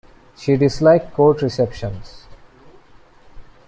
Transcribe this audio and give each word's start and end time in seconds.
She 0.35 0.57
disliked 0.57 1.13
court 1.13 1.43
receptions. 1.43 2.25